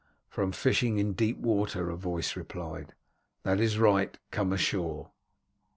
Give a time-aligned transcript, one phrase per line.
[0.29, 2.95] "From fishing in deep water," a voice replied.
[3.43, 5.11] "That is right, come ashore."